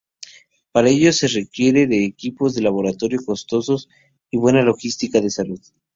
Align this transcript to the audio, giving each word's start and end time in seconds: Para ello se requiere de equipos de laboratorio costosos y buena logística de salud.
Para 0.71 0.89
ello 0.89 1.13
se 1.13 1.27
requiere 1.27 1.85
de 1.85 2.05
equipos 2.05 2.55
de 2.55 2.63
laboratorio 2.63 3.19
costosos 3.23 3.87
y 4.31 4.37
buena 4.39 4.63
logística 4.63 5.21
de 5.21 5.29
salud. 5.29 5.61